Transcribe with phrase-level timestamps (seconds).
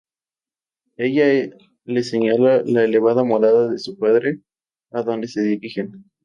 [0.97, 1.45] Ella
[1.85, 4.39] les señala la elevada morada de su padre,
[4.89, 6.09] adonde se dirigen.